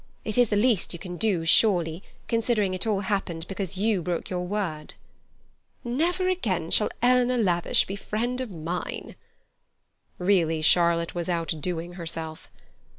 It 0.25 0.35
is 0.35 0.49
the 0.49 0.55
least 0.55 0.93
you 0.93 0.97
can 0.97 1.15
do, 1.15 1.45
surely, 1.45 2.01
considering 2.27 2.73
it 2.73 2.87
all 2.87 3.01
happened 3.01 3.47
because 3.47 3.77
you 3.77 4.01
broke 4.01 4.31
your 4.31 4.41
word." 4.47 4.95
"Never 5.83 6.27
again 6.27 6.71
shall 6.71 6.89
Eleanor 7.03 7.37
Lavish 7.37 7.85
be 7.85 7.93
a 7.93 7.97
friend 7.97 8.41
of 8.41 8.49
mine." 8.49 9.13
Really, 10.17 10.63
Charlotte 10.63 11.13
was 11.13 11.29
outdoing 11.29 11.93
herself. 11.93 12.49